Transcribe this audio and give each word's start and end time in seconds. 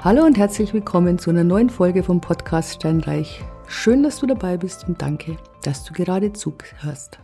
Hallo 0.00 0.24
und 0.24 0.36
herzlich 0.36 0.74
willkommen 0.74 1.18
zu 1.18 1.30
einer 1.30 1.44
neuen 1.44 1.70
Folge 1.70 2.02
vom 2.02 2.20
Podcast 2.20 2.74
Steinreich. 2.74 3.40
Schön, 3.66 4.02
dass 4.02 4.18
du 4.18 4.26
dabei 4.26 4.56
bist 4.56 4.86
und 4.86 5.00
danke, 5.00 5.36
dass 5.62 5.84
du 5.84 5.92
gerade 5.92 6.32
zuhörst. 6.32 7.18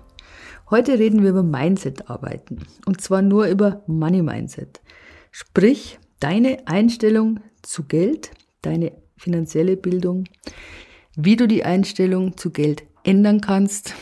Heute 0.71 0.99
reden 0.99 1.23
wir 1.23 1.31
über 1.31 1.43
Mindset-Arbeiten 1.43 2.67
und 2.87 3.01
zwar 3.01 3.23
nur 3.23 3.47
über 3.47 3.83
Money 3.87 4.23
Mindset. 4.23 4.81
Sprich, 5.31 5.99
deine 6.21 6.67
Einstellung 6.67 7.41
zu 7.63 7.85
Geld, 7.85 8.31
deine 8.63 8.93
finanzielle 9.17 9.77
Bildung, 9.77 10.25
wie 11.17 11.37
du 11.37 11.47
die 11.47 11.65
Einstellung 11.65 12.37
zu 12.37 12.51
Geld 12.51 12.85
ändern 13.05 13.41
kannst 13.41 13.95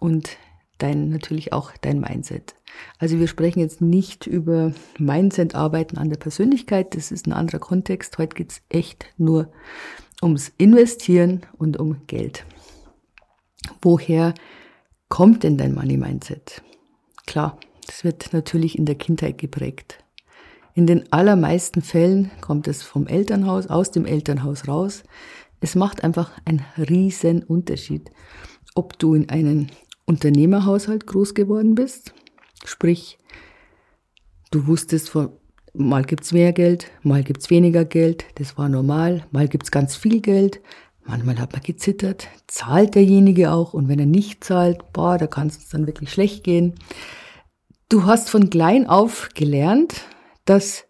und 0.00 0.36
dein, 0.82 1.08
natürlich 1.08 1.52
auch 1.52 1.72
dein 1.80 2.00
Mindset. 2.00 2.54
Also 2.98 3.18
wir 3.18 3.28
sprechen 3.28 3.60
jetzt 3.60 3.80
nicht 3.80 4.26
über 4.26 4.72
Mindset-Arbeiten 4.98 5.98
an 5.98 6.08
der 6.08 6.16
Persönlichkeit, 6.16 6.96
das 6.96 7.12
ist 7.12 7.26
ein 7.26 7.32
anderer 7.32 7.58
Kontext. 7.58 8.18
Heute 8.18 8.34
geht 8.34 8.52
es 8.52 8.62
echt 8.68 9.06
nur 9.18 9.52
ums 10.22 10.52
Investieren 10.58 11.42
und 11.58 11.78
um 11.78 12.06
Geld. 12.06 12.44
Woher 13.80 14.34
kommt 15.08 15.42
denn 15.42 15.58
dein 15.58 15.74
Money-Mindset? 15.74 16.62
Klar, 17.26 17.58
das 17.86 18.04
wird 18.04 18.32
natürlich 18.32 18.78
in 18.78 18.86
der 18.86 18.94
Kindheit 18.94 19.38
geprägt. 19.38 19.98
In 20.74 20.86
den 20.86 21.12
allermeisten 21.12 21.82
Fällen 21.82 22.30
kommt 22.40 22.66
es 22.66 22.82
vom 22.82 23.06
Elternhaus, 23.06 23.66
aus 23.66 23.90
dem 23.90 24.06
Elternhaus 24.06 24.66
raus. 24.68 25.02
Es 25.60 25.74
macht 25.74 26.02
einfach 26.02 26.32
einen 26.44 26.64
riesen 26.78 27.42
Unterschied, 27.42 28.10
ob 28.74 28.98
du 28.98 29.14
in 29.14 29.28
einem 29.28 29.66
Unternehmerhaushalt 30.06 31.06
groß 31.06 31.34
geworden 31.34 31.74
bist. 31.74 32.14
Sprich, 32.64 33.18
du 34.50 34.66
wusstest 34.66 35.10
von, 35.10 35.30
mal 35.74 36.04
gibt's 36.04 36.32
mehr 36.32 36.52
Geld, 36.52 36.90
mal 37.02 37.22
gibt's 37.22 37.50
weniger 37.50 37.84
Geld, 37.84 38.24
das 38.36 38.58
war 38.58 38.68
normal, 38.68 39.26
mal 39.30 39.48
gibt's 39.48 39.70
ganz 39.70 39.96
viel 39.96 40.20
Geld, 40.20 40.60
manchmal 41.04 41.38
hat 41.38 41.52
man 41.52 41.62
gezittert, 41.62 42.28
zahlt 42.46 42.94
derjenige 42.94 43.52
auch? 43.52 43.74
Und 43.74 43.88
wenn 43.88 43.98
er 43.98 44.06
nicht 44.06 44.44
zahlt, 44.44 44.92
boah, 44.92 45.18
da 45.18 45.26
kann 45.26 45.48
es 45.48 45.68
dann 45.68 45.86
wirklich 45.86 46.12
schlecht 46.12 46.44
gehen. 46.44 46.74
Du 47.88 48.04
hast 48.04 48.30
von 48.30 48.50
klein 48.50 48.86
auf 48.86 49.28
gelernt, 49.34 50.02
dass 50.44 50.84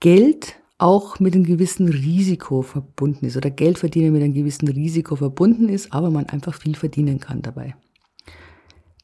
Geld 0.00 0.56
auch 0.78 1.18
mit 1.18 1.34
einem 1.34 1.44
gewissen 1.44 1.88
Risiko 1.88 2.62
verbunden 2.62 3.26
ist. 3.26 3.36
Oder 3.36 3.50
Geld 3.50 3.78
verdienen 3.78 4.12
mit 4.12 4.22
einem 4.22 4.34
gewissen 4.34 4.68
Risiko 4.68 5.16
verbunden 5.16 5.68
ist, 5.68 5.92
aber 5.92 6.10
man 6.10 6.26
einfach 6.26 6.54
viel 6.54 6.76
verdienen 6.76 7.18
kann 7.18 7.42
dabei. 7.42 7.74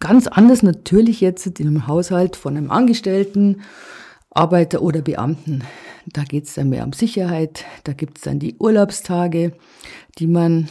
Ganz 0.05 0.27
anders 0.27 0.63
natürlich 0.63 1.23
jetzt 1.23 1.47
in 1.47 1.67
einem 1.67 1.87
Haushalt 1.87 2.37
von 2.37 2.59
einem 2.59 2.71
Angestellten, 2.71 3.63
Arbeiter 4.29 4.83
oder 4.83 5.01
Beamten. 5.01 5.65
Da 6.05 6.25
geht 6.25 6.45
es 6.45 6.53
dann 6.53 6.69
mehr 6.69 6.85
um 6.85 6.93
Sicherheit, 6.93 7.65
da 7.85 7.95
gibt 7.95 8.19
es 8.19 8.25
dann 8.25 8.39
die 8.39 8.55
Urlaubstage, 8.59 9.57
die 10.19 10.27
man 10.27 10.69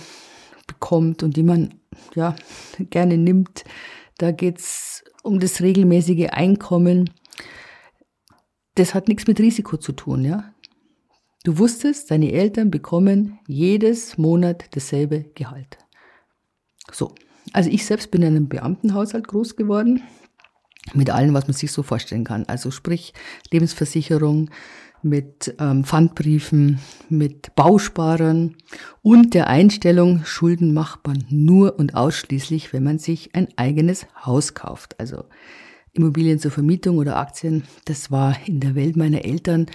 bekommt 0.67 1.23
und 1.23 1.35
die 1.35 1.41
man 1.41 1.73
ja 2.13 2.35
gerne 2.91 3.17
nimmt. 3.17 3.63
Da 4.19 4.29
geht 4.29 4.59
es 4.59 5.03
um 5.23 5.39
das 5.39 5.61
regelmäßige 5.61 6.27
Einkommen. 6.29 7.09
Das 8.75 8.93
hat 8.93 9.07
nichts 9.07 9.25
mit 9.25 9.39
Risiko 9.39 9.77
zu 9.77 9.93
tun, 9.93 10.25
ja. 10.25 10.53
Du 11.43 11.57
wusstest, 11.57 12.11
deine 12.11 12.31
Eltern 12.33 12.69
bekommen 12.69 13.39
jedes 13.47 14.15
Monat 14.19 14.65
dasselbe 14.75 15.25
Gehalt. 15.33 15.79
So, 16.91 17.15
also 17.51 17.69
ich 17.69 17.85
selbst 17.85 18.11
bin 18.11 18.21
in 18.21 18.29
einem 18.29 18.47
Beamtenhaushalt 18.47 19.27
groß 19.27 19.55
geworden, 19.55 20.01
mit 20.93 21.09
allem, 21.09 21.33
was 21.33 21.47
man 21.47 21.53
sich 21.53 21.71
so 21.71 21.83
vorstellen 21.83 22.23
kann. 22.23 22.45
Also 22.47 22.71
sprich 22.71 23.13
Lebensversicherung, 23.51 24.49
mit 25.03 25.53
ähm, 25.59 25.83
Pfandbriefen, 25.83 26.79
mit 27.09 27.53
Bausparern 27.55 28.55
und 29.01 29.33
der 29.33 29.47
Einstellung, 29.47 30.23
Schulden 30.25 30.73
macht 30.73 31.05
man 31.05 31.25
nur 31.29 31.77
und 31.77 31.95
ausschließlich, 31.95 32.73
wenn 32.73 32.83
man 32.83 32.99
sich 32.99 33.35
ein 33.35 33.49
eigenes 33.57 34.07
Haus 34.25 34.53
kauft. 34.53 34.99
Also 34.99 35.25
Immobilien 35.91 36.39
zur 36.39 36.51
Vermietung 36.51 36.97
oder 36.97 37.17
Aktien, 37.17 37.63
das 37.85 38.11
war 38.11 38.35
in 38.45 38.61
der 38.61 38.75
Welt 38.75 38.95
meiner 38.95 39.25
Eltern 39.25 39.67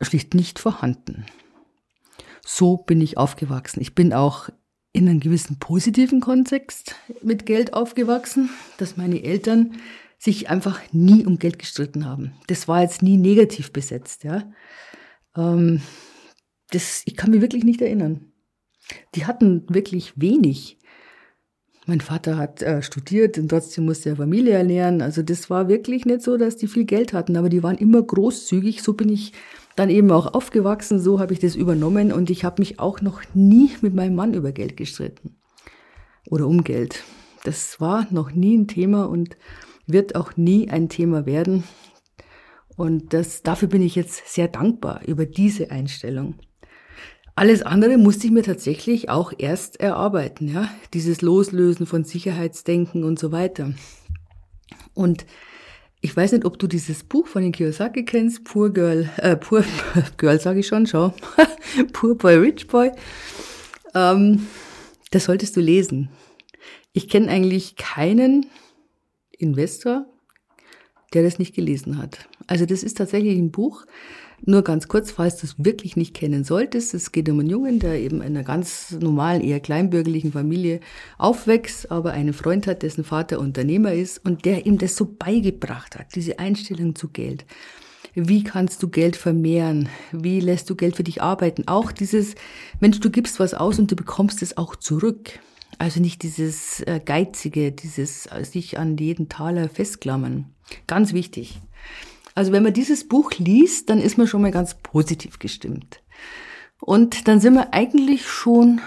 schlicht 0.00 0.34
nicht 0.34 0.58
vorhanden. 0.58 1.24
So 2.44 2.76
bin 2.76 3.00
ich 3.00 3.18
aufgewachsen. 3.18 3.80
Ich 3.80 3.94
bin 3.94 4.12
auch 4.12 4.50
in 4.96 5.10
einem 5.10 5.20
gewissen 5.20 5.58
positiven 5.58 6.20
Kontext 6.20 6.96
mit 7.22 7.44
Geld 7.44 7.74
aufgewachsen, 7.74 8.48
dass 8.78 8.96
meine 8.96 9.22
Eltern 9.22 9.72
sich 10.18 10.48
einfach 10.48 10.80
nie 10.90 11.26
um 11.26 11.38
Geld 11.38 11.58
gestritten 11.58 12.06
haben. 12.06 12.32
Das 12.46 12.66
war 12.66 12.80
jetzt 12.80 13.02
nie 13.02 13.18
negativ 13.18 13.74
besetzt, 13.74 14.24
ja. 14.24 14.50
Ähm, 15.36 15.82
das, 16.70 17.02
ich 17.04 17.14
kann 17.14 17.30
mich 17.30 17.42
wirklich 17.42 17.64
nicht 17.64 17.82
erinnern. 17.82 18.32
Die 19.14 19.26
hatten 19.26 19.66
wirklich 19.68 20.14
wenig. 20.16 20.78
Mein 21.84 22.00
Vater 22.00 22.38
hat 22.38 22.62
äh, 22.62 22.80
studiert 22.80 23.36
und 23.36 23.48
trotzdem 23.48 23.84
musste 23.84 24.08
er 24.08 24.16
Familie 24.16 24.54
ernähren. 24.54 25.02
Also 25.02 25.22
das 25.22 25.50
war 25.50 25.68
wirklich 25.68 26.06
nicht 26.06 26.22
so, 26.22 26.38
dass 26.38 26.56
die 26.56 26.68
viel 26.68 26.86
Geld 26.86 27.12
hatten, 27.12 27.36
aber 27.36 27.50
die 27.50 27.62
waren 27.62 27.76
immer 27.76 28.02
großzügig. 28.02 28.82
So 28.82 28.94
bin 28.94 29.10
ich 29.10 29.34
dann 29.76 29.90
eben 29.90 30.10
auch 30.10 30.34
aufgewachsen, 30.34 30.98
so 30.98 31.20
habe 31.20 31.34
ich 31.34 31.38
das 31.38 31.54
übernommen 31.54 32.12
und 32.12 32.30
ich 32.30 32.44
habe 32.44 32.60
mich 32.60 32.80
auch 32.80 33.00
noch 33.00 33.20
nie 33.34 33.70
mit 33.82 33.94
meinem 33.94 34.14
Mann 34.16 34.34
über 34.34 34.52
Geld 34.52 34.76
gestritten 34.76 35.36
oder 36.28 36.46
um 36.46 36.64
Geld. 36.64 37.04
Das 37.44 37.80
war 37.80 38.06
noch 38.10 38.32
nie 38.32 38.56
ein 38.56 38.66
Thema 38.66 39.04
und 39.04 39.36
wird 39.86 40.16
auch 40.16 40.36
nie 40.36 40.68
ein 40.70 40.88
Thema 40.88 41.26
werden. 41.26 41.64
Und 42.76 43.12
das, 43.14 43.42
dafür 43.42 43.68
bin 43.68 43.82
ich 43.82 43.94
jetzt 43.94 44.26
sehr 44.26 44.48
dankbar 44.48 45.02
über 45.06 45.24
diese 45.24 45.70
Einstellung. 45.70 46.34
Alles 47.34 47.62
andere 47.62 47.98
musste 47.98 48.26
ich 48.26 48.32
mir 48.32 48.42
tatsächlich 48.42 49.10
auch 49.10 49.32
erst 49.36 49.78
erarbeiten, 49.78 50.48
ja. 50.48 50.70
Dieses 50.94 51.20
Loslösen 51.20 51.86
von 51.86 52.04
Sicherheitsdenken 52.04 53.04
und 53.04 53.18
so 53.18 53.30
weiter. 53.30 53.74
Und 54.94 55.26
ich 56.06 56.16
weiß 56.16 56.30
nicht, 56.30 56.44
ob 56.44 56.56
du 56.56 56.68
dieses 56.68 57.02
Buch 57.02 57.26
von 57.26 57.42
den 57.42 57.50
Kiyosaki 57.50 58.04
kennst, 58.04 58.44
Poor 58.44 58.70
Girl, 58.70 59.10
äh, 59.16 59.34
Poor 59.36 59.64
Girl 60.18 60.40
sage 60.40 60.60
ich 60.60 60.68
schon, 60.68 60.86
schau, 60.86 61.12
Poor 61.92 62.16
Boy, 62.16 62.36
Rich 62.36 62.68
Boy. 62.68 62.92
Ähm, 63.92 64.46
das 65.10 65.24
solltest 65.24 65.56
du 65.56 65.60
lesen. 65.60 66.10
Ich 66.92 67.08
kenne 67.08 67.28
eigentlich 67.28 67.74
keinen 67.74 68.46
Investor, 69.36 70.06
der 71.12 71.24
das 71.24 71.40
nicht 71.40 71.56
gelesen 71.56 71.98
hat. 71.98 72.28
Also 72.46 72.66
das 72.66 72.84
ist 72.84 72.98
tatsächlich 72.98 73.36
ein 73.36 73.50
Buch, 73.50 73.84
nur 74.44 74.62
ganz 74.62 74.88
kurz, 74.88 75.10
falls 75.10 75.36
du 75.36 75.46
es 75.46 75.54
wirklich 75.58 75.96
nicht 75.96 76.14
kennen 76.14 76.44
solltest. 76.44 76.94
Es 76.94 77.12
geht 77.12 77.28
um 77.28 77.40
einen 77.40 77.48
Jungen, 77.48 77.78
der 77.78 77.98
eben 77.98 78.16
in 78.16 78.36
einer 78.36 78.42
ganz 78.42 78.92
normalen, 78.92 79.40
eher 79.40 79.60
kleinbürgerlichen 79.60 80.32
Familie 80.32 80.80
aufwächst, 81.18 81.90
aber 81.90 82.12
einen 82.12 82.32
Freund 82.32 82.66
hat, 82.66 82.82
dessen 82.82 83.04
Vater 83.04 83.40
Unternehmer 83.40 83.92
ist 83.92 84.24
und 84.24 84.44
der 84.44 84.66
ihm 84.66 84.78
das 84.78 84.96
so 84.96 85.06
beigebracht 85.18 85.98
hat, 85.98 86.14
diese 86.14 86.38
Einstellung 86.38 86.94
zu 86.94 87.08
Geld. 87.08 87.44
Wie 88.14 88.44
kannst 88.44 88.82
du 88.82 88.88
Geld 88.88 89.14
vermehren? 89.14 89.90
Wie 90.10 90.40
lässt 90.40 90.70
du 90.70 90.74
Geld 90.74 90.96
für 90.96 91.04
dich 91.04 91.22
arbeiten? 91.22 91.64
Auch 91.66 91.92
dieses, 91.92 92.34
Mensch, 92.80 92.98
du 93.00 93.10
gibst 93.10 93.40
was 93.40 93.52
aus 93.52 93.78
und 93.78 93.90
du 93.90 93.96
bekommst 93.96 94.40
es 94.40 94.56
auch 94.56 94.74
zurück. 94.74 95.38
Also 95.78 96.00
nicht 96.00 96.22
dieses 96.22 96.80
äh, 96.80 97.00
Geizige, 97.04 97.72
dieses 97.72 98.26
äh, 98.26 98.42
sich 98.44 98.78
an 98.78 98.96
jeden 98.96 99.28
Taler 99.28 99.68
festklammern. 99.68 100.46
Ganz 100.86 101.12
wichtig. 101.12 101.60
Also 102.36 102.52
wenn 102.52 102.62
man 102.62 102.74
dieses 102.74 103.08
Buch 103.08 103.32
liest, 103.38 103.88
dann 103.88 103.98
ist 103.98 104.18
man 104.18 104.26
schon 104.26 104.42
mal 104.42 104.50
ganz 104.50 104.74
positiv 104.74 105.38
gestimmt. 105.38 106.02
Und 106.80 107.28
dann 107.28 107.40
sind 107.40 107.54
wir 107.54 107.72
eigentlich 107.72 108.28
schon 108.28 108.82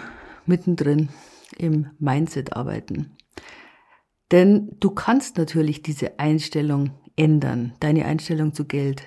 mittendrin 0.45 1.09
im 1.57 1.87
Mindset-Arbeiten. 1.97 3.17
Denn 4.31 4.75
du 4.79 4.91
kannst 4.91 5.39
natürlich 5.39 5.81
diese 5.81 6.19
Einstellung 6.19 6.91
ändern, 7.15 7.73
deine 7.79 8.05
Einstellung 8.05 8.53
zu 8.53 8.65
Geld. 8.65 9.01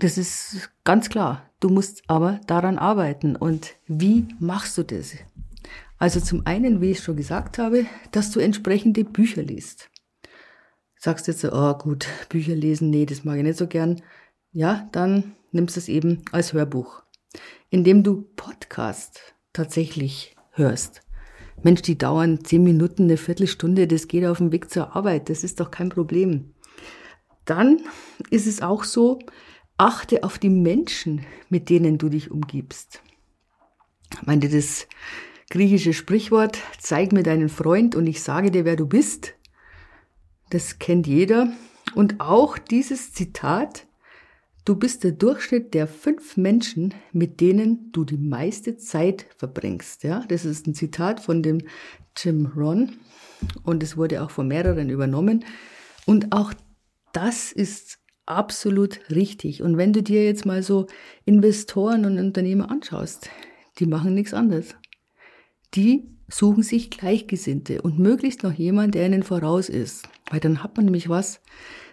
Das 0.00 0.18
ist 0.18 0.70
ganz 0.82 1.08
klar. 1.08 1.48
Du 1.60 1.68
musst 1.68 2.02
aber 2.08 2.40
daran 2.48 2.76
arbeiten. 2.76 3.36
Und 3.36 3.76
wie 3.86 4.26
machst 4.40 4.76
du 4.76 4.82
das? 4.82 5.14
Also 5.98 6.18
zum 6.18 6.44
einen, 6.44 6.80
wie 6.80 6.90
ich 6.90 7.00
schon 7.00 7.16
gesagt 7.16 7.58
habe, 7.58 7.86
dass 8.10 8.32
du 8.32 8.40
entsprechende 8.40 9.04
Bücher 9.04 9.44
liest 9.44 9.89
sagst 11.00 11.26
jetzt 11.26 11.40
so, 11.40 11.52
oh 11.52 11.74
gut, 11.74 12.06
Bücher 12.28 12.54
lesen, 12.54 12.90
nee, 12.90 13.06
das 13.06 13.24
mag 13.24 13.38
ich 13.38 13.42
nicht 13.42 13.58
so 13.58 13.66
gern, 13.66 14.00
ja, 14.52 14.88
dann 14.92 15.34
nimmst 15.50 15.76
du 15.76 15.80
es 15.80 15.88
eben 15.88 16.22
als 16.30 16.52
Hörbuch, 16.52 17.02
indem 17.70 18.04
du 18.04 18.28
Podcast 18.36 19.34
tatsächlich 19.52 20.36
hörst. 20.52 21.00
Mensch, 21.62 21.82
die 21.82 21.98
dauern 21.98 22.44
zehn 22.44 22.62
Minuten, 22.62 23.04
eine 23.04 23.16
Viertelstunde, 23.16 23.86
das 23.86 24.08
geht 24.08 24.24
auf 24.24 24.38
dem 24.38 24.52
Weg 24.52 24.70
zur 24.70 24.94
Arbeit, 24.94 25.28
das 25.28 25.42
ist 25.42 25.60
doch 25.60 25.70
kein 25.70 25.88
Problem. 25.88 26.54
Dann 27.44 27.80
ist 28.30 28.46
es 28.46 28.62
auch 28.62 28.84
so, 28.84 29.18
achte 29.76 30.22
auf 30.24 30.38
die 30.38 30.50
Menschen, 30.50 31.24
mit 31.48 31.70
denen 31.70 31.98
du 31.98 32.08
dich 32.08 32.30
umgibst. 32.30 33.02
Ich 34.12 34.26
meine, 34.26 34.48
das 34.48 34.86
griechische 35.48 35.94
Sprichwort, 35.94 36.58
zeig 36.78 37.12
mir 37.12 37.22
deinen 37.22 37.48
Freund 37.48 37.94
und 37.94 38.06
ich 38.06 38.22
sage 38.22 38.50
dir, 38.50 38.64
wer 38.64 38.76
du 38.76 38.86
bist, 38.86 39.34
das 40.50 40.78
kennt 40.78 41.06
jeder. 41.06 41.52
Und 41.94 42.20
auch 42.20 42.58
dieses 42.58 43.12
Zitat, 43.12 43.86
du 44.64 44.76
bist 44.76 45.02
der 45.04 45.12
Durchschnitt 45.12 45.74
der 45.74 45.86
fünf 45.86 46.36
Menschen, 46.36 46.94
mit 47.12 47.40
denen 47.40 47.90
du 47.92 48.04
die 48.04 48.18
meiste 48.18 48.76
Zeit 48.76 49.26
verbringst. 49.36 50.04
Ja, 50.04 50.24
das 50.28 50.44
ist 50.44 50.66
ein 50.66 50.74
Zitat 50.74 51.20
von 51.20 51.42
dem 51.42 51.62
Jim 52.16 52.46
Ron 52.56 52.92
und 53.62 53.82
es 53.82 53.96
wurde 53.96 54.22
auch 54.22 54.30
von 54.30 54.48
mehreren 54.48 54.90
übernommen. 54.90 55.44
Und 56.06 56.32
auch 56.32 56.52
das 57.12 57.52
ist 57.52 57.98
absolut 58.26 59.00
richtig. 59.10 59.62
Und 59.62 59.76
wenn 59.76 59.92
du 59.92 60.02
dir 60.02 60.24
jetzt 60.24 60.46
mal 60.46 60.62
so 60.62 60.86
Investoren 61.24 62.04
und 62.04 62.18
Unternehmer 62.18 62.70
anschaust, 62.70 63.30
die 63.78 63.86
machen 63.86 64.14
nichts 64.14 64.34
anderes. 64.34 64.74
Die 65.74 66.08
suchen 66.28 66.62
sich 66.62 66.90
Gleichgesinnte 66.90 67.82
und 67.82 67.98
möglichst 67.98 68.42
noch 68.42 68.52
jemand, 68.52 68.94
der 68.94 69.06
ihnen 69.06 69.22
voraus 69.22 69.68
ist. 69.68 70.08
Weil 70.30 70.40
dann 70.40 70.62
hat 70.62 70.76
man 70.76 70.86
nämlich 70.86 71.08
was, 71.08 71.40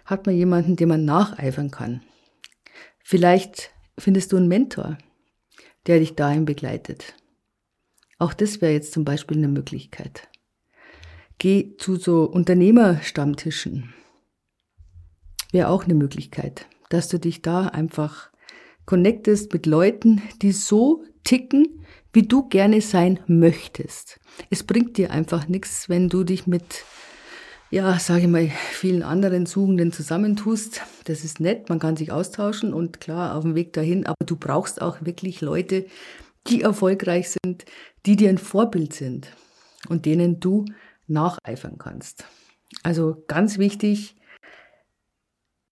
hat 0.04 0.26
man 0.26 0.36
jemanden, 0.36 0.76
dem 0.76 0.88
man 0.88 1.04
nacheifern 1.04 1.70
kann. 1.70 2.02
Vielleicht 3.04 3.70
findest 3.98 4.32
du 4.32 4.36
einen 4.36 4.48
Mentor, 4.48 4.96
der 5.86 5.98
dich 5.98 6.14
dahin 6.14 6.44
begleitet. 6.44 7.14
Auch 8.18 8.32
das 8.32 8.60
wäre 8.60 8.72
jetzt 8.72 8.92
zum 8.92 9.04
Beispiel 9.04 9.36
eine 9.36 9.48
Möglichkeit. 9.48 10.28
Geh 11.38 11.76
zu 11.76 11.96
so 11.96 12.24
Unternehmerstammtischen. 12.24 13.94
Wäre 15.52 15.68
auch 15.68 15.84
eine 15.84 15.94
Möglichkeit, 15.94 16.66
dass 16.88 17.08
du 17.08 17.18
dich 17.18 17.42
da 17.42 17.66
einfach 17.66 18.30
connectest 18.86 19.52
mit 19.52 19.66
Leuten, 19.66 20.22
die 20.42 20.52
so 20.52 21.04
ticken, 21.24 21.84
wie 22.12 22.22
du 22.22 22.48
gerne 22.48 22.80
sein 22.80 23.20
möchtest. 23.26 24.18
Es 24.50 24.64
bringt 24.64 24.96
dir 24.96 25.10
einfach 25.10 25.46
nichts, 25.46 25.88
wenn 25.88 26.08
du 26.08 26.24
dich 26.24 26.46
mit, 26.46 26.84
ja, 27.70 27.98
sage 27.98 28.22
ich 28.22 28.28
mal, 28.28 28.48
vielen 28.48 29.02
anderen 29.02 29.46
Suchenden 29.46 29.92
zusammentust. 29.92 30.80
Das 31.04 31.24
ist 31.24 31.40
nett, 31.40 31.68
man 31.68 31.78
kann 31.78 31.96
sich 31.96 32.12
austauschen 32.12 32.72
und 32.72 33.00
klar 33.00 33.36
auf 33.36 33.42
dem 33.42 33.54
Weg 33.54 33.72
dahin, 33.72 34.06
aber 34.06 34.24
du 34.24 34.36
brauchst 34.36 34.80
auch 34.80 34.98
wirklich 35.02 35.40
Leute, 35.40 35.86
die 36.46 36.62
erfolgreich 36.62 37.36
sind, 37.44 37.66
die 38.06 38.16
dir 38.16 38.30
ein 38.30 38.38
Vorbild 38.38 38.94
sind 38.94 39.28
und 39.88 40.06
denen 40.06 40.40
du 40.40 40.64
nacheifern 41.06 41.76
kannst. 41.78 42.24
Also 42.82 43.24
ganz 43.28 43.58
wichtig, 43.58 44.16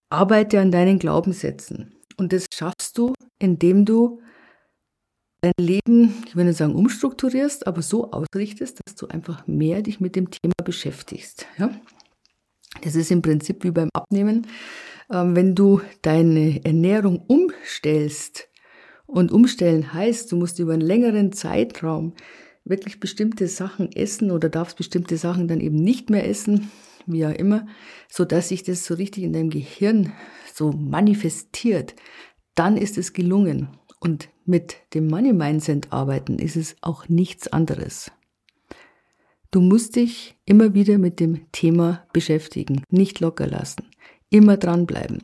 arbeite 0.09 0.59
an 0.59 0.71
deinen 0.71 0.99
Glaubenssätzen. 0.99 1.95
Und 2.17 2.33
das 2.33 2.45
schaffst 2.53 2.97
du, 2.97 3.13
indem 3.39 3.85
du 3.85 4.21
dein 5.41 5.53
Leben, 5.59 6.23
ich 6.25 6.35
will 6.35 6.45
nicht 6.45 6.57
sagen 6.57 6.75
umstrukturierst, 6.75 7.67
aber 7.67 7.81
so 7.81 8.11
ausrichtest, 8.11 8.79
dass 8.85 8.95
du 8.95 9.07
einfach 9.07 9.45
mehr 9.47 9.81
dich 9.81 9.99
mit 9.99 10.15
dem 10.15 10.29
Thema 10.31 10.55
beschäftigst. 10.63 11.45
Ja? 11.57 11.71
Das 12.81 12.95
ist 12.95 13.11
im 13.11 13.21
Prinzip 13.21 13.63
wie 13.63 13.71
beim 13.71 13.89
Abnehmen. 13.93 14.47
Ähm, 15.11 15.35
wenn 15.35 15.55
du 15.55 15.81
deine 16.01 16.63
Ernährung 16.65 17.23
umstellst, 17.27 18.49
und 19.07 19.31
umstellen 19.31 19.93
heißt, 19.93 20.31
du 20.31 20.35
musst 20.35 20.59
über 20.59 20.73
einen 20.73 20.81
längeren 20.81 21.31
Zeitraum 21.31 22.13
wirklich 22.65 22.99
bestimmte 22.99 23.47
Sachen 23.47 23.91
essen 23.93 24.29
oder 24.29 24.49
darfst 24.49 24.77
bestimmte 24.77 25.17
Sachen 25.17 25.47
dann 25.47 25.61
eben 25.61 25.77
nicht 25.77 26.09
mehr 26.09 26.27
essen, 26.27 26.69
wie 27.05 27.25
auch 27.25 27.33
immer, 27.33 27.65
so 28.09 28.25
dass 28.25 28.49
sich 28.49 28.63
das 28.63 28.85
so 28.85 28.93
richtig 28.93 29.23
in 29.23 29.31
deinem 29.31 29.49
Gehirn 29.49 30.11
so 30.53 30.73
manifestiert, 30.73 31.95
dann 32.53 32.75
ist 32.75 32.97
es 32.97 33.13
gelungen. 33.13 33.69
Und 34.01 34.27
mit 34.47 34.77
dem 34.93 35.07
Money 35.07 35.33
Mindset 35.33 35.91
arbeiten 35.91 36.39
ist 36.39 36.55
es 36.55 36.75
auch 36.81 37.07
nichts 37.09 37.47
anderes. 37.47 38.11
Du 39.51 39.61
musst 39.61 39.95
dich 39.95 40.35
immer 40.45 40.73
wieder 40.73 40.97
mit 40.97 41.19
dem 41.19 41.51
Thema 41.51 42.05
beschäftigen, 42.13 42.83
nicht 42.89 43.19
locker 43.19 43.47
lassen, 43.47 43.85
immer 44.29 44.57
dranbleiben. 44.57 45.23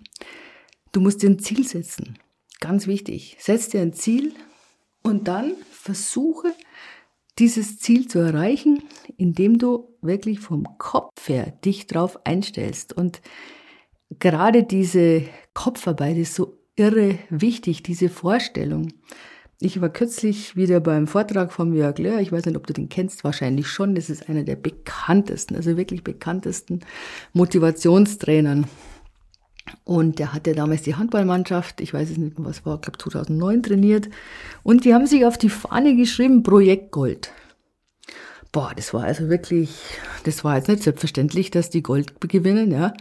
Du 0.91 1.01
musst 1.01 1.23
dir 1.23 1.29
ein 1.29 1.39
Ziel 1.39 1.67
setzen. 1.67 2.17
Ganz 2.59 2.87
wichtig. 2.87 3.35
Setz 3.39 3.69
dir 3.69 3.81
ein 3.81 3.93
Ziel 3.93 4.33
und 5.01 5.27
dann 5.27 5.53
versuche, 5.71 6.53
dieses 7.39 7.79
Ziel 7.79 8.07
zu 8.07 8.19
erreichen, 8.19 8.83
indem 9.17 9.57
du 9.57 9.89
wirklich 10.01 10.39
vom 10.39 10.77
Kopf 10.77 11.27
her 11.27 11.51
dich 11.65 11.87
drauf 11.87 12.25
einstellst. 12.25 12.93
Und 12.93 13.21
gerade 14.19 14.63
diese 14.63 15.23
Kopfarbeit 15.53 16.17
ist 16.17 16.35
so 16.35 16.57
irre 16.75 17.19
wichtig, 17.29 17.83
diese 17.83 18.09
Vorstellung. 18.09 18.93
Ich 19.59 19.79
war 19.79 19.89
kürzlich 19.89 20.55
wieder 20.55 20.79
beim 20.79 21.07
Vortrag 21.07 21.53
von 21.53 21.73
Jörg 21.73 21.97
Löhr. 21.97 22.19
Ich 22.19 22.31
weiß 22.31 22.45
nicht, 22.45 22.57
ob 22.57 22.67
du 22.67 22.73
den 22.73 22.89
kennst, 22.89 23.23
wahrscheinlich 23.23 23.67
schon. 23.67 23.95
Das 23.95 24.09
ist 24.09 24.27
einer 24.27 24.43
der 24.43 24.55
bekanntesten, 24.55 25.55
also 25.55 25.77
wirklich 25.77 26.03
bekanntesten 26.03 26.81
Motivationstrainern. 27.31 28.65
Und 29.85 30.19
der 30.19 30.33
hatte 30.33 30.53
damals 30.53 30.81
die 30.81 30.95
Handballmannschaft, 30.95 31.79
ich 31.79 31.93
weiß 31.93 32.09
es 32.09 32.17
nicht 32.17 32.37
mehr, 32.37 32.47
was 32.47 32.65
war, 32.65 32.75
ich 32.75 32.81
glaube 32.81 32.97
2009 32.97 33.63
trainiert. 33.63 34.09
Und 34.63 34.83
die 34.83 34.93
haben 34.93 35.07
sich 35.07 35.25
auf 35.25 35.37
die 35.37 35.49
Fahne 35.49 35.95
geschrieben, 35.95 36.43
Projekt 36.43 36.91
Gold. 36.91 37.31
Boah, 38.51 38.73
das 38.75 38.93
war 38.93 39.05
also 39.05 39.29
wirklich, 39.29 39.71
das 40.25 40.43
war 40.43 40.57
jetzt 40.57 40.67
nicht 40.67 40.83
selbstverständlich, 40.83 41.49
dass 41.49 41.69
die 41.69 41.81
Gold 41.81 42.19
gewinnen, 42.21 42.71
ja. 42.71 42.93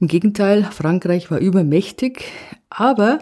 Im 0.00 0.08
Gegenteil, 0.08 0.64
Frankreich 0.64 1.30
war 1.30 1.38
übermächtig, 1.38 2.24
aber 2.70 3.18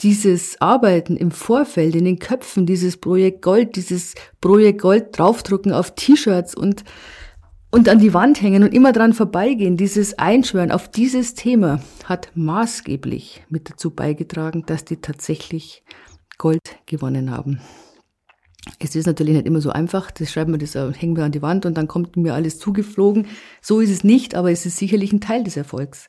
dieses 0.00 0.60
Arbeiten 0.60 1.16
im 1.16 1.30
Vorfeld, 1.30 1.94
in 1.94 2.04
den 2.04 2.18
Köpfen, 2.18 2.66
dieses 2.66 2.96
Projekt 2.96 3.42
Gold, 3.42 3.76
dieses 3.76 4.14
Projekt 4.40 4.80
Gold 4.80 5.16
draufdrucken 5.16 5.72
auf 5.72 5.94
T-Shirts 5.94 6.54
und 6.54 6.84
und 7.74 7.88
an 7.88 7.98
die 7.98 8.12
Wand 8.12 8.42
hängen 8.42 8.64
und 8.64 8.74
immer 8.74 8.92
dran 8.92 9.14
vorbeigehen, 9.14 9.78
dieses 9.78 10.18
Einschwören 10.18 10.70
auf 10.70 10.90
dieses 10.90 11.32
Thema 11.32 11.82
hat 12.04 12.30
maßgeblich 12.34 13.44
mit 13.48 13.70
dazu 13.70 13.90
beigetragen, 13.90 14.64
dass 14.66 14.84
die 14.84 14.98
tatsächlich 14.98 15.82
Gold 16.36 16.60
gewonnen 16.84 17.30
haben. 17.30 17.62
Es 18.78 18.94
ist 18.94 19.06
natürlich 19.06 19.34
nicht 19.34 19.46
immer 19.46 19.62
so 19.62 19.70
einfach, 19.70 20.10
das 20.10 20.30
schreiben 20.30 20.52
wir, 20.52 20.58
das 20.58 20.74
hängen 20.74 21.16
wir 21.16 21.24
an 21.24 21.32
die 21.32 21.40
Wand 21.40 21.64
und 21.64 21.74
dann 21.76 21.88
kommt 21.88 22.16
mir 22.16 22.34
alles 22.34 22.58
zugeflogen. 22.58 23.26
So 23.62 23.80
ist 23.80 23.90
es 23.90 24.04
nicht, 24.04 24.34
aber 24.34 24.52
es 24.52 24.66
ist 24.66 24.76
sicherlich 24.76 25.12
ein 25.12 25.22
Teil 25.22 25.42
des 25.42 25.56
Erfolgs. 25.56 26.08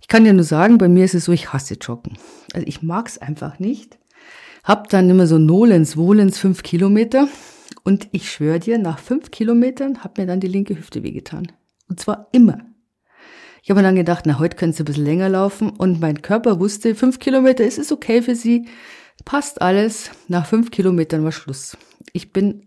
Ich 0.00 0.08
kann 0.08 0.26
ja 0.26 0.32
nur 0.32 0.44
sagen, 0.44 0.78
bei 0.78 0.88
mir 0.88 1.04
ist 1.04 1.14
es 1.14 1.24
so, 1.24 1.32
ich 1.32 1.52
hasse 1.52 1.74
Joggen. 1.74 2.18
Also 2.52 2.66
ich 2.66 2.82
mag 2.82 3.08
es 3.08 3.18
einfach 3.18 3.58
nicht. 3.58 3.98
Hab 4.64 4.88
dann 4.88 5.08
immer 5.08 5.26
so 5.26 5.38
Nolens, 5.38 5.96
Wohlens 5.96 6.38
fünf 6.38 6.62
Kilometer 6.62 7.28
und 7.84 8.08
ich 8.10 8.30
schwöre 8.30 8.58
dir, 8.58 8.78
nach 8.78 8.98
fünf 8.98 9.30
Kilometern 9.30 9.98
hat 9.98 10.18
mir 10.18 10.26
dann 10.26 10.40
die 10.40 10.48
linke 10.48 10.76
Hüfte 10.76 11.02
wehgetan. 11.02 11.52
Und 11.88 12.00
zwar 12.00 12.28
immer. 12.32 12.58
Ich 13.62 13.70
habe 13.70 13.80
mir 13.80 13.86
dann 13.86 13.96
gedacht, 13.96 14.26
na, 14.26 14.38
heute 14.38 14.56
könntest 14.56 14.78
du 14.78 14.82
ein 14.82 14.86
bisschen 14.86 15.04
länger 15.04 15.28
laufen. 15.28 15.70
Und 15.70 16.00
mein 16.00 16.22
Körper 16.22 16.60
wusste, 16.60 16.94
fünf 16.94 17.18
Kilometer 17.18 17.64
ist 17.64 17.78
es 17.78 17.90
okay 17.90 18.22
für 18.22 18.34
sie. 18.34 18.68
Passt 19.24 19.60
alles. 19.60 20.10
Nach 20.28 20.46
fünf 20.46 20.70
Kilometern 20.70 21.24
war 21.24 21.32
Schluss. 21.32 21.76
Ich 22.12 22.32
bin, 22.32 22.66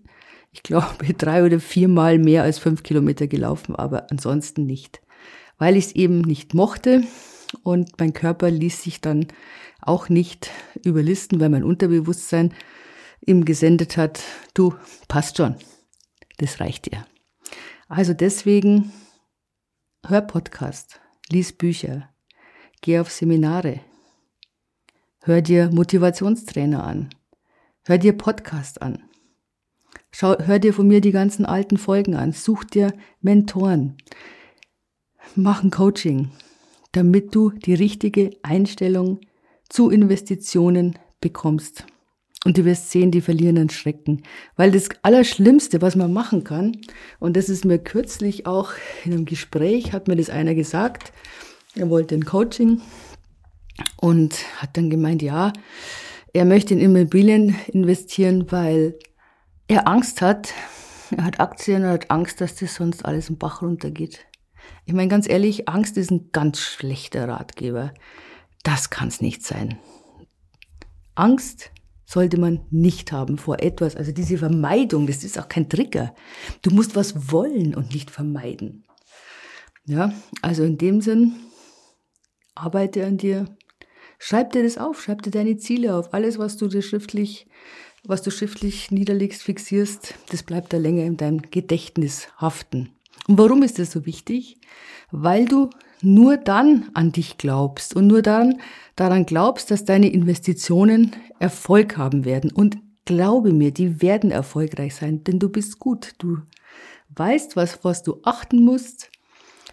ich 0.52 0.64
glaube, 0.64 0.88
drei 1.18 1.46
oder 1.46 1.60
viermal 1.60 2.18
mehr 2.18 2.44
als 2.44 2.60
fünf 2.60 2.84
Kilometer 2.84 3.28
gelaufen, 3.28 3.76
aber 3.76 4.12
ansonsten 4.12 4.66
nicht. 4.66 5.02
Weil 5.60 5.78
ich 5.78 5.88
es 5.88 5.92
eben 5.96 6.22
nicht 6.22 6.56
mochte 6.56 7.04
und 7.64 8.00
mein 8.00 8.14
Körper 8.14 8.50
ließ 8.50 8.82
sich 8.82 9.02
dann 9.02 9.28
auch 9.82 10.10
nicht 10.10 10.50
überlisten, 10.84 11.40
weil 11.40 11.50
mein 11.50 11.64
Unterbewusstsein 11.64 12.54
ihm 13.26 13.46
gesendet 13.46 13.98
hat, 13.98 14.22
du 14.54 14.74
passt 15.08 15.38
schon, 15.38 15.56
das 16.38 16.60
reicht 16.60 16.92
dir. 16.92 17.06
Also 17.88 18.14
deswegen 18.14 18.92
hör 20.06 20.22
Podcast, 20.22 21.00
lies 21.30 21.54
Bücher, 21.54 22.10
geh 22.82 23.00
auf 23.00 23.12
Seminare, 23.12 23.82
hör 25.22 25.42
dir 25.42 25.70
Motivationstrainer 25.72 26.84
an, 26.84 27.10
hör 27.84 27.98
dir 27.98 28.14
Podcast 28.14 28.82
an. 28.82 29.04
Schau, 30.12 30.38
hör 30.40 30.60
dir 30.60 30.74
von 30.74 30.88
mir 30.88 31.02
die 31.02 31.12
ganzen 31.12 31.46
alten 31.46 31.78
Folgen 31.78 32.16
an, 32.16 32.32
such 32.32 32.64
dir 32.64 32.94
Mentoren, 33.22 33.98
mach 35.36 35.64
ein 35.64 35.72
Coaching, 35.72 36.32
damit 36.92 37.36
du 37.36 37.52
die 37.52 37.74
richtige 37.74 38.32
Einstellung 38.44 39.20
zu 39.70 39.90
Investitionen 39.90 40.98
bekommst. 41.22 41.86
Und 42.46 42.58
du 42.58 42.64
wirst 42.64 42.90
sehen, 42.90 43.12
die 43.12 43.22
verlieren 43.22 43.58
an 43.58 43.70
Schrecken. 43.70 44.24
Weil 44.56 44.72
das 44.72 44.88
Allerschlimmste, 45.02 45.82
was 45.82 45.96
man 45.96 46.14
machen 46.14 46.44
kann, 46.44 46.78
und 47.20 47.36
das 47.36 47.50
ist 47.50 47.66
mir 47.66 47.80
kürzlich 47.80 48.48
auch 48.48 48.72
in 49.04 49.12
einem 49.12 49.26
Gespräch, 49.26 49.92
hat 49.92 50.08
mir 50.08 50.16
das 50.16 50.30
einer 50.30 50.56
gesagt, 50.56 51.12
er 51.76 51.90
wollte 51.90 52.16
ein 52.16 52.26
Coaching 52.26 52.82
und 53.98 54.36
hat 54.58 54.78
dann 54.78 54.90
gemeint, 54.90 55.22
ja, 55.22 55.52
er 56.34 56.46
möchte 56.46 56.74
in 56.74 56.80
Immobilien 56.80 57.56
investieren, 57.68 58.52
weil 58.52 58.98
er 59.68 59.88
Angst 59.88 60.22
hat, 60.22 60.54
er 61.16 61.26
hat 61.26 61.40
Aktien 61.40 61.84
und 61.84 61.90
hat 61.90 62.12
Angst, 62.12 62.40
dass 62.40 62.56
das 62.56 62.76
sonst 62.76 63.04
alles 63.04 63.30
im 63.30 63.38
Bach 63.38 63.62
runtergeht. 63.62 64.26
Ich 64.90 64.96
meine 64.96 65.08
ganz 65.08 65.30
ehrlich, 65.30 65.70
Angst 65.70 65.98
ist 65.98 66.10
ein 66.10 66.32
ganz 66.32 66.60
schlechter 66.62 67.28
Ratgeber. 67.28 67.94
Das 68.64 68.90
kann 68.90 69.10
es 69.10 69.22
nicht 69.22 69.46
sein. 69.46 69.78
Angst 71.14 71.70
sollte 72.06 72.40
man 72.40 72.62
nicht 72.72 73.12
haben 73.12 73.38
vor 73.38 73.60
etwas. 73.60 73.96
Also 73.96 74.12
diese 74.12 74.40
Vermeidung, 74.40 75.06
das 75.06 75.24
ist 75.24 75.38
auch 75.38 75.48
kein 75.48 75.70
Trigger. 75.70 76.16
Du 76.64 76.72
musst 76.72 76.96
was 76.96 77.32
wollen 77.32 77.76
und 77.76 77.94
nicht 77.94 78.10
vermeiden. 78.10 78.84
Ja, 79.86 80.12
also 80.42 80.64
in 80.64 80.80
dem 80.80 81.02
Sinn, 81.02 81.36
arbeite 82.56 83.06
an 83.06 83.18
dir, 83.18 83.46
Schreib 84.18 84.54
dir 84.54 84.64
das 84.64 84.80
auf, 84.80 85.04
schreib 85.04 85.22
dir 85.22 85.30
deine 85.30 85.58
Ziele 85.58 85.94
auf. 85.96 86.16
Alles, 86.16 86.40
was 86.40 86.58
du 86.58 86.68
dir 86.68 86.82
schriftlich, 86.82 87.46
was 88.06 88.24
du 88.24 88.32
schriftlich 88.32 88.90
niederlegst, 88.90 89.44
fixierst, 89.44 90.16
das 90.32 90.42
bleibt 90.42 90.74
da 90.74 90.78
länger 90.78 91.04
in 91.04 91.16
deinem 91.16 91.44
Gedächtnis 91.44 92.28
haften. 92.38 92.90
Und 93.30 93.38
warum 93.38 93.62
ist 93.62 93.78
das 93.78 93.92
so 93.92 94.08
wichtig? 94.08 94.58
Weil 95.12 95.46
du 95.46 95.70
nur 96.02 96.38
dann 96.38 96.90
an 96.96 97.12
dich 97.12 97.38
glaubst 97.38 97.96
und 97.96 98.08
nur 98.08 98.24
dann 98.24 98.60
daran 98.96 99.28
glaubst, 99.28 99.70
dass 99.70 99.86
deine 99.86 100.12
Investitionen 100.12 101.16
Erfolg 101.38 101.96
haben 101.96 102.26
werden. 102.26 102.52
Und 102.52 102.80
glaube 103.06 103.54
mir, 103.54 103.72
die 103.72 104.02
werden 104.02 104.32
erfolgreich 104.32 104.96
sein, 104.96 105.24
denn 105.24 105.38
du 105.38 105.48
bist 105.48 105.78
gut. 105.78 106.16
Du 106.18 106.40
weißt, 107.10 107.56
was, 107.56 107.84
was 107.84 108.02
du 108.02 108.20
achten 108.24 108.66
musst. 108.66 109.12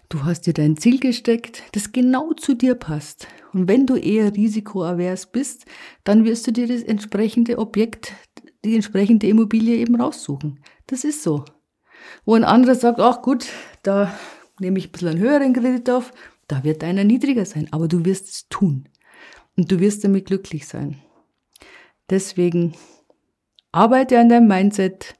Du 0.07 0.23
hast 0.23 0.41
dir 0.41 0.53
dein 0.53 0.77
Ziel 0.77 0.99
gesteckt, 0.99 1.63
das 1.71 1.91
genau 1.91 2.33
zu 2.33 2.53
dir 2.53 2.75
passt. 2.75 3.27
Und 3.53 3.67
wenn 3.67 3.87
du 3.87 3.95
eher 3.95 4.35
risikoavers 4.35 5.31
bist, 5.31 5.65
dann 6.03 6.25
wirst 6.25 6.45
du 6.45 6.51
dir 6.51 6.67
das 6.67 6.83
entsprechende 6.83 7.57
Objekt, 7.57 8.13
die 8.63 8.75
entsprechende 8.75 9.25
Immobilie 9.25 9.77
eben 9.77 9.99
raussuchen. 9.99 10.59
Das 10.85 11.03
ist 11.03 11.23
so. 11.23 11.43
Wo 12.27 12.35
ein 12.35 12.43
anderer 12.43 12.75
sagt, 12.75 12.99
ach 12.99 13.21
gut, 13.21 13.47
da 13.83 14.13
nehme 14.59 14.77
ich 14.79 14.89
ein 14.89 14.91
bisschen 14.91 15.07
einen 15.07 15.19
höheren 15.19 15.53
Kredit 15.53 15.89
auf, 15.89 16.11
da 16.49 16.65
wird 16.65 16.83
deiner 16.83 17.05
niedriger 17.05 17.45
sein, 17.45 17.69
aber 17.71 17.87
du 17.87 18.03
wirst 18.03 18.27
es 18.27 18.49
tun. 18.49 18.89
Und 19.55 19.71
du 19.71 19.79
wirst 19.79 20.03
damit 20.03 20.25
glücklich 20.25 20.67
sein. 20.67 20.97
Deswegen 22.09 22.75
arbeite 23.71 24.19
an 24.19 24.27
deinem 24.27 24.49
Mindset 24.49 25.15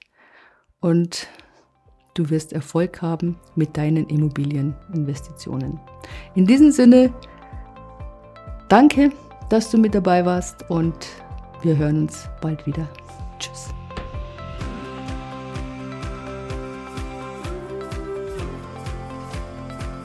und 0.82 1.28
du 2.14 2.30
wirst 2.30 2.52
Erfolg 2.52 3.02
haben 3.02 3.40
mit 3.56 3.78
deinen 3.78 4.08
Immobilieninvestitionen. 4.08 5.80
In 6.36 6.46
diesem 6.46 6.72
Sinne, 6.72 7.14
danke, 8.68 9.14
dass 9.50 9.72
du 9.72 9.78
mit 9.78 9.96
dabei 9.96 10.26
warst 10.26 10.70
und 10.70 11.08
wir 11.62 11.78
hören 11.78 12.02
uns 12.02 12.28
bald 12.42 12.68
wieder. 12.68 12.86